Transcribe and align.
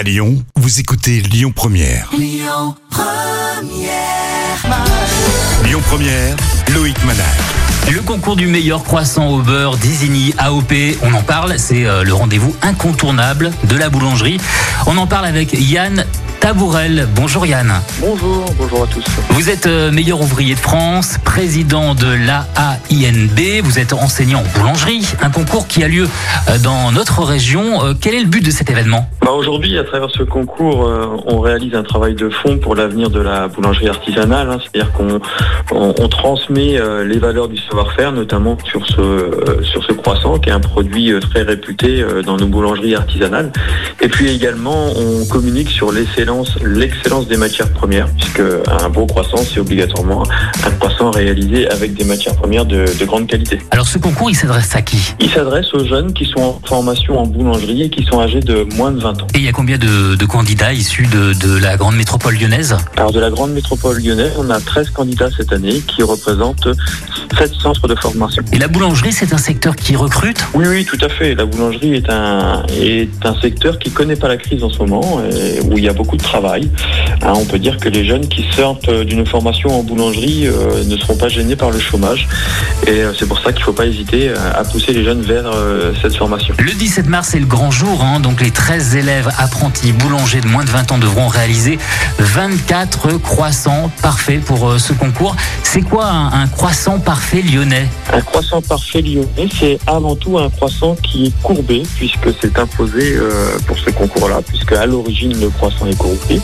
À 0.00 0.02
Lyon, 0.02 0.42
vous 0.56 0.80
écoutez 0.80 1.20
Lyon 1.20 1.52
Première. 1.54 2.08
Lyon 2.16 2.74
Première. 2.88 3.60
Lyon 5.62 5.80
Première, 5.84 6.36
Loïc 6.72 6.96
Manac. 7.04 7.26
Le 7.92 8.00
concours 8.00 8.36
du 8.36 8.46
meilleur 8.46 8.82
croissant 8.82 9.28
au 9.28 9.42
beurre 9.42 9.76
Désigny 9.76 10.32
AOP, 10.38 10.72
on 11.02 11.12
en 11.12 11.22
parle, 11.22 11.58
c'est 11.58 11.84
euh, 11.84 12.02
le 12.02 12.14
rendez-vous 12.14 12.54
incontournable 12.62 13.50
de 13.64 13.76
la 13.76 13.90
boulangerie. 13.90 14.38
On 14.86 14.96
en 14.96 15.06
parle 15.06 15.26
avec 15.26 15.52
Yann 15.52 16.06
Tabourel. 16.40 17.06
Bonjour 17.14 17.44
Yann. 17.44 17.70
Bonjour, 18.00 18.46
bonjour 18.58 18.84
à 18.84 18.86
tous. 18.86 19.04
Vous 19.30 19.50
êtes 19.50 19.66
euh, 19.66 19.90
meilleur 19.92 20.22
ouvrier 20.22 20.54
de 20.54 20.58
France, 20.58 21.18
président 21.22 21.94
de 21.94 22.06
l'AAINB, 22.06 23.62
vous 23.62 23.78
êtes 23.78 23.92
enseignant 23.92 24.40
en 24.40 24.58
boulangerie, 24.58 25.06
un 25.20 25.28
concours 25.28 25.66
qui 25.68 25.84
a 25.84 25.88
lieu 25.88 26.08
euh, 26.48 26.58
dans 26.58 26.92
notre 26.92 27.22
région. 27.24 27.84
Euh, 27.84 27.92
Quel 28.00 28.14
est 28.14 28.20
le 28.20 28.26
but 28.26 28.42
de 28.44 28.50
cet 28.50 28.70
événement? 28.70 29.06
Bah, 29.20 29.32
Aujourd'hui, 29.32 29.76
à 29.78 29.84
travers 29.84 30.08
ce 30.10 30.22
concours, 30.22 30.90
on 31.26 31.40
réalise 31.40 31.74
un 31.74 31.82
travail 31.82 32.14
de 32.14 32.30
fond 32.30 32.56
pour 32.58 32.74
l'avenir 32.74 33.10
de 33.10 33.20
la 33.20 33.48
boulangerie 33.48 33.88
artisanale. 33.88 34.50
hein. 34.50 34.58
C'est-à-dire 34.60 34.92
qu'on 34.92 35.20
on, 35.72 35.94
on 35.98 36.08
transmet 36.08 36.78
les 37.04 37.18
valeurs 37.18 37.48
du 37.48 37.58
savoir-faire, 37.58 38.12
notamment 38.12 38.56
sur 38.64 38.84
ce, 38.86 39.62
sur 39.62 39.84
ce 39.84 39.92
croissant, 39.92 40.38
qui 40.38 40.48
est 40.48 40.52
un 40.52 40.60
produit 40.60 41.12
très 41.20 41.42
réputé 41.42 42.04
dans 42.24 42.36
nos 42.38 42.46
boulangeries 42.46 42.94
artisanales. 42.96 43.52
Et 44.00 44.08
puis 44.08 44.30
également, 44.30 44.86
on 44.96 45.24
communique 45.26 45.70
sur 45.70 45.92
l'excellence 45.92 46.29
l'excellence 46.64 47.26
des 47.28 47.36
matières 47.36 47.70
premières, 47.72 48.08
puisque 48.10 48.42
un 48.68 48.88
beau 48.88 49.06
croissant, 49.06 49.38
c'est 49.38 49.60
obligatoirement 49.60 50.22
un 50.66 50.70
croissant 50.72 51.10
réalisé 51.10 51.68
avec 51.70 51.94
des 51.94 52.04
matières 52.04 52.36
premières 52.36 52.64
de, 52.64 52.84
de 52.98 53.04
grande 53.04 53.26
qualité. 53.26 53.58
Alors 53.70 53.86
ce 53.86 53.98
concours, 53.98 54.30
il 54.30 54.34
s'adresse 54.34 54.74
à 54.76 54.82
qui? 54.82 55.14
Il 55.20 55.30
s'adresse 55.30 55.72
aux 55.74 55.84
jeunes 55.84 56.12
qui 56.12 56.24
sont 56.26 56.40
en 56.40 56.60
formation 56.64 57.18
en 57.18 57.26
boulangerie 57.26 57.82
et 57.82 57.90
qui 57.90 58.04
sont 58.04 58.20
âgés 58.20 58.40
de 58.40 58.66
moins 58.76 58.92
de 58.92 59.00
20 59.00 59.22
ans. 59.22 59.26
Et 59.34 59.38
il 59.38 59.44
y 59.44 59.48
a 59.48 59.52
combien 59.52 59.78
de, 59.78 60.14
de 60.14 60.24
candidats 60.26 60.72
issus 60.72 61.06
de, 61.06 61.32
de 61.34 61.58
la 61.58 61.76
grande 61.76 61.96
métropole 61.96 62.34
lyonnaise? 62.34 62.76
Alors 62.96 63.12
de 63.12 63.20
la 63.20 63.30
grande 63.30 63.52
métropole 63.52 63.98
lyonnaise, 63.98 64.32
on 64.38 64.50
a 64.50 64.60
13 64.60 64.90
candidats 64.90 65.30
cette 65.36 65.52
année 65.52 65.80
qui 65.86 66.02
représentent 66.02 66.68
7 67.36 67.52
centres 67.54 67.88
de 67.88 67.94
formation. 67.94 68.42
Et 68.52 68.58
la 68.58 68.68
boulangerie, 68.68 69.12
c'est 69.12 69.32
un 69.32 69.38
secteur 69.38 69.76
qui 69.76 69.96
recrute? 69.96 70.44
Oui, 70.54 70.66
oui, 70.68 70.84
tout 70.84 70.98
à 71.00 71.08
fait. 71.08 71.34
La 71.34 71.44
boulangerie 71.44 71.94
est 71.94 72.10
un, 72.10 72.64
est 72.78 73.08
un 73.24 73.34
secteur 73.40 73.78
qui 73.78 73.90
connaît 73.90 74.16
pas 74.16 74.28
la 74.28 74.36
crise 74.36 74.62
en 74.62 74.70
ce 74.70 74.78
moment, 74.78 75.20
et 75.24 75.60
où 75.60 75.78
il 75.78 75.84
y 75.84 75.88
a 75.88 75.92
beaucoup 75.92 76.16
de 76.16 76.19
travail. 76.22 76.68
Hein, 77.22 77.32
on 77.36 77.44
peut 77.44 77.58
dire 77.58 77.76
que 77.76 77.88
les 77.88 78.04
jeunes 78.06 78.26
qui 78.28 78.46
sortent 78.50 78.88
euh, 78.88 79.04
d'une 79.04 79.26
formation 79.26 79.78
en 79.78 79.82
boulangerie 79.82 80.46
euh, 80.46 80.84
ne 80.84 80.96
seront 80.96 81.16
pas 81.16 81.28
gênés 81.28 81.56
par 81.56 81.70
le 81.70 81.78
chômage. 81.78 82.26
Et 82.86 82.90
euh, 82.90 83.12
c'est 83.18 83.26
pour 83.26 83.38
ça 83.40 83.52
qu'il 83.52 83.60
ne 83.60 83.64
faut 83.66 83.72
pas 83.72 83.86
hésiter 83.86 84.30
à 84.30 84.64
pousser 84.64 84.92
les 84.92 85.04
jeunes 85.04 85.20
vers 85.20 85.44
euh, 85.46 85.92
cette 86.00 86.16
formation. 86.16 86.54
Le 86.58 86.72
17 86.72 87.08
mars, 87.08 87.28
c'est 87.32 87.38
le 87.38 87.46
grand 87.46 87.70
jour, 87.70 88.02
hein, 88.02 88.20
donc 88.20 88.40
les 88.40 88.50
13 88.50 88.96
élèves 88.96 89.28
apprentis 89.38 89.92
boulangers 89.92 90.40
de 90.40 90.46
moins 90.46 90.64
de 90.64 90.70
20 90.70 90.92
ans 90.92 90.98
devront 90.98 91.28
réaliser 91.28 91.78
24 92.18 93.18
croissants 93.18 93.90
parfaits 94.02 94.42
pour 94.42 94.68
euh, 94.68 94.78
ce 94.78 94.94
concours. 94.94 95.36
C'est 95.62 95.82
quoi 95.82 96.06
un, 96.06 96.42
un 96.42 96.46
croissant 96.48 96.98
parfait 96.98 97.42
lyonnais? 97.42 97.86
Un 98.12 98.22
croissant 98.22 98.62
parfait 98.62 99.02
lyonnais, 99.02 99.48
c'est 99.58 99.78
avant 99.86 100.16
tout 100.16 100.38
un 100.38 100.48
croissant 100.48 100.96
qui 101.02 101.26
est 101.26 101.42
courbé, 101.42 101.82
puisque 101.96 102.28
c'est 102.40 102.58
imposé 102.58 103.16
pour 103.66 103.78
ce 103.78 103.90
concours-là, 103.90 104.40
puisque 104.46 104.72
à 104.72 104.86
l'origine 104.86 105.38
le 105.38 105.48
croissant 105.50 105.86
est 105.86 105.96
courbé. 105.96 106.40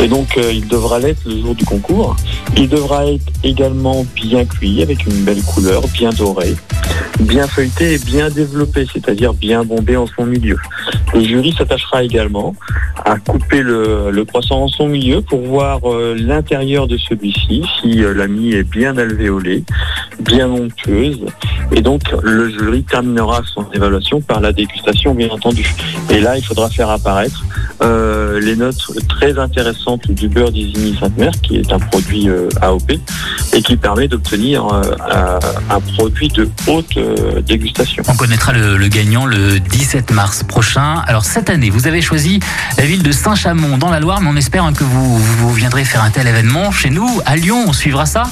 Et 0.00 0.08
donc 0.08 0.36
euh, 0.36 0.52
il 0.52 0.66
devra 0.68 0.98
l'être 0.98 1.22
le 1.26 1.40
jour 1.40 1.54
du 1.54 1.64
concours. 1.64 2.16
Il 2.56 2.68
devra 2.68 3.06
être 3.06 3.24
également 3.42 4.04
bien 4.14 4.44
cuit, 4.44 4.82
avec 4.82 5.06
une 5.06 5.24
belle 5.24 5.42
couleur, 5.42 5.82
bien 5.88 6.10
doré, 6.10 6.54
bien 7.20 7.46
feuilleté 7.46 7.94
et 7.94 7.98
bien 7.98 8.30
développé, 8.30 8.86
c'est-à-dire 8.92 9.34
bien 9.34 9.64
bombé 9.64 9.96
en 9.96 10.06
son 10.06 10.26
milieu. 10.26 10.56
Le 11.14 11.20
jury 11.22 11.54
s'attachera 11.56 12.02
également 12.02 12.54
à 13.04 13.18
couper 13.18 13.62
le, 13.62 14.24
croissant 14.24 14.62
en 14.62 14.68
son 14.68 14.88
milieu 14.88 15.20
pour 15.22 15.40
voir 15.40 15.80
euh, 15.84 16.16
l'intérieur 16.18 16.86
de 16.86 16.96
celui-ci, 16.96 17.62
si 17.80 18.02
euh, 18.02 18.14
la 18.14 18.26
mie 18.26 18.52
est 18.52 18.64
bien 18.64 18.96
alvéolée, 18.96 19.64
bien 20.20 20.48
onctueuse. 20.48 21.26
Et 21.72 21.80
donc, 21.80 22.02
le 22.22 22.48
jury 22.50 22.84
terminera 22.84 23.42
son 23.54 23.66
évaluation 23.72 24.20
par 24.20 24.40
la 24.40 24.52
dégustation, 24.52 25.14
bien 25.14 25.28
entendu. 25.30 25.66
Et 26.10 26.20
là, 26.20 26.36
il 26.36 26.44
faudra 26.44 26.70
faire 26.70 26.90
apparaître 26.90 27.44
euh, 27.82 28.40
les 28.40 28.56
notes 28.56 28.80
très 29.08 29.38
intéressantes 29.38 30.10
du 30.10 30.28
beurre 30.28 30.52
d'Isigny 30.52 30.96
Sainte-Mère, 30.98 31.32
qui 31.42 31.56
est 31.56 31.72
un 31.72 31.78
produit 31.78 32.28
euh, 32.28 32.48
AOP, 32.62 32.92
et 33.52 33.62
qui 33.62 33.76
permet 33.76 34.08
d'obtenir 34.08 34.66
euh, 34.66 35.38
un, 35.70 35.80
produit 35.80 36.28
de 36.28 36.48
haute 36.66 36.98
dégustation. 37.44 38.02
On 38.08 38.16
connaîtra 38.16 38.52
le, 38.52 38.88
gagnant 38.88 39.26
le 39.26 39.58
17 39.60 40.12
mars 40.12 40.42
prochain. 40.42 41.02
Alors 41.06 41.24
cette 41.24 41.50
année, 41.50 41.70
vous 41.70 41.86
avez 41.86 42.00
choisi 42.00 42.40
la 42.78 42.86
ville 42.86 43.02
de 43.02 43.12
Saint-Chamond 43.12 43.78
dans 43.78 43.90
la 43.90 44.00
Loire, 44.00 44.20
mais 44.20 44.28
on 44.30 44.36
espère 44.36 44.66
que 44.72 44.84
vous 44.84 45.52
viendrez 45.52 45.84
faire 45.84 46.02
un 46.02 46.10
tel 46.10 46.26
événement 46.26 46.70
chez 46.70 46.90
nous, 46.90 47.20
à 47.26 47.36
Lyon. 47.36 47.64
On 47.66 47.72
suivra 47.72 48.06
ça 48.06 48.24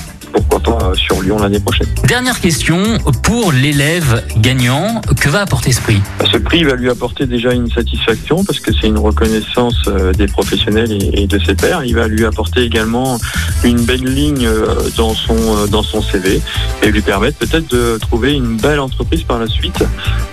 Euh, 0.67 0.95
sur 0.95 1.21
Lyon 1.21 1.39
l'année 1.39 1.61
prochaine. 1.61 1.87
Dernière 2.07 2.41
question 2.41 2.99
pour 3.23 3.53
l'élève 3.53 4.25
gagnant. 4.39 5.03
Que 5.21 5.29
va 5.29 5.41
apporter 5.41 5.73
ce 5.73 5.81
prix? 5.81 6.01
Ce 6.31 6.39
prix 6.39 6.65
va 6.65 6.75
lui 6.75 6.89
apporter 6.89 7.27
déjà 7.27 7.53
une 7.53 7.71
satisfaction 7.71 8.45
parce 8.45 8.61
que 8.61 8.73
c'est 8.73 8.87
une 8.87 8.99
reconnaissance 8.99 9.77
euh, 9.89 10.13
des 10.13 10.27
professionnels 10.27 10.91
et, 11.13 11.27
de 11.27 11.39
ses 11.39 11.55
pairs. 11.55 11.85
Il 11.85 11.95
va 11.95 12.09
lui 12.09 12.25
apporter 12.25 12.63
également 12.63 13.19
une 13.63 13.83
belle 13.83 14.05
ligne 14.05 14.47
euh, 14.47 14.89
dans 14.97 15.15
son 15.15 15.67
dans 15.67 15.83
son 15.83 16.01
CV 16.01 16.41
et 16.83 16.91
lui 16.91 17.03
permettre 17.03 17.39
peut-être 17.39 17.71
de 17.71 17.99
trouver 17.99 18.33
une 18.33 18.57
belle 18.57 18.81
entreprise 18.81 19.23
par 19.23 19.39
la 19.39 19.47
suite. 19.47 19.85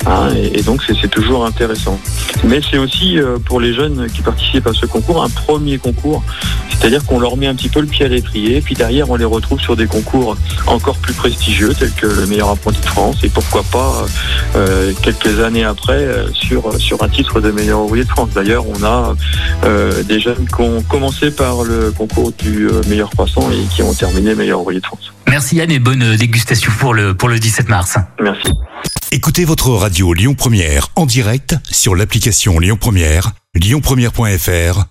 Hein, 0.06 0.30
et, 0.54 0.62
donc 0.62 0.82
c'est 0.84 1.10
toujours 1.10 1.46
intéressant. 1.46 2.00
Mais 2.46 2.62
c'est 2.70 2.78
aussi 2.78 3.20
pour 3.46 3.60
les 3.60 3.74
jeunes 3.74 4.08
qui 4.14 4.22
participent 4.22 4.68
à 4.68 4.74
ce 4.74 4.86
concours 4.86 5.24
un 5.24 5.30
premier 5.30 5.78
concours, 5.78 6.24
c'est-à-dire 6.72 7.06
qu'on 7.06 7.20
leur 7.20 7.38
met 7.38 7.48
un 7.48 7.56
petit 7.56 7.70
peu 7.70 7.82
le 7.82 7.88
pied 7.88 8.06
à 8.06 8.10
l'étrier, 8.10 8.62
puis 8.62 8.76
derrière 8.76 9.10
on 9.10 9.16
les 9.16 9.26
retrouve 9.26 9.60
sur 9.60 9.76
des 9.76 9.88
concours 9.88 10.21
encore 10.68 10.98
plus 10.98 11.14
prestigieux 11.14 11.74
tels 11.74 11.92
que 11.92 12.08
le 12.08 12.26
meilleur 12.26 12.50
apprenti 12.50 12.80
de 12.82 12.86
France 12.86 13.18
et 13.24 13.30
pourquoi 13.30 13.64
pas 13.64 14.06
euh, 14.56 14.94
quelques 15.02 15.40
années 15.40 15.64
après 15.64 16.04
euh, 16.04 16.32
sur, 16.34 16.80
sur 16.80 17.04
un 17.04 17.10
titre 17.10 17.42
de 17.42 17.52
meilleur 17.52 17.82
ouvrier 17.82 18.04
de 18.04 18.10
France. 18.10 18.30
D'ailleurs, 18.34 18.66
on 18.68 18.84
a 18.84 19.16
euh, 19.64 20.04
des 20.04 20.20
jeunes 20.20 20.48
qui 20.48 20.62
ont 20.62 20.82
commencé 20.84 21.32
par 21.32 21.64
le 21.64 21.92
concours 21.92 22.32
du 22.34 22.70
meilleur 22.88 23.10
croissant 23.10 23.50
et 23.52 23.64
qui 23.74 23.82
ont 23.84 23.94
terminé 23.94 24.36
meilleur 24.36 24.62
ouvrier 24.62 24.80
de 24.80 24.86
France. 24.86 25.14
Merci 25.28 25.58
Yann 25.58 25.72
et 25.72 25.80
bonne 25.80 26.16
dégustation 26.16 26.72
pour 26.80 26.94
le, 26.94 27.14
pour 27.14 27.30
le 27.30 27.40
17 27.40 27.70
mars. 27.70 27.98
Merci. 28.22 28.52
Écoutez 29.12 29.46
votre 29.46 29.70
radio 29.70 30.14
Lyon 30.14 30.36
Première 30.36 30.88
en 30.96 31.06
direct 31.06 31.56
sur 31.70 31.96
l'application 31.96 32.60
Lyon 32.60 32.78
Première, 32.80 33.32
lyonpremière.fr 33.56 34.91